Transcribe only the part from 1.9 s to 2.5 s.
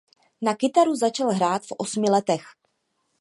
letech.